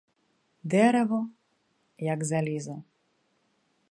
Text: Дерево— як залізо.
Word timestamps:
Дерево— 0.63 1.29
як 2.13 2.23
залізо. 2.23 2.83